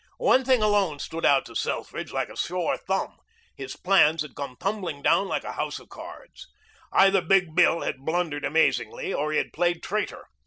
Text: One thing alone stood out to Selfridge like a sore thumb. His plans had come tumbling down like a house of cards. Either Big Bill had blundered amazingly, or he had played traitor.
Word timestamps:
One 0.17 0.43
thing 0.43 0.63
alone 0.63 0.97
stood 0.97 1.27
out 1.27 1.45
to 1.45 1.53
Selfridge 1.55 2.11
like 2.11 2.29
a 2.29 2.35
sore 2.35 2.75
thumb. 2.75 3.19
His 3.55 3.75
plans 3.75 4.23
had 4.23 4.33
come 4.33 4.57
tumbling 4.59 5.03
down 5.03 5.27
like 5.27 5.43
a 5.43 5.51
house 5.51 5.77
of 5.77 5.89
cards. 5.89 6.47
Either 6.91 7.21
Big 7.21 7.53
Bill 7.53 7.81
had 7.81 7.99
blundered 7.99 8.43
amazingly, 8.43 9.13
or 9.13 9.31
he 9.31 9.37
had 9.37 9.53
played 9.53 9.83
traitor. 9.83 10.25